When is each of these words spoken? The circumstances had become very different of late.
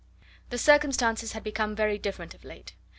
The 0.49 0.57
circumstances 0.57 1.33
had 1.33 1.43
become 1.43 1.75
very 1.75 1.99
different 1.99 2.33
of 2.33 2.43
late. 2.43 2.73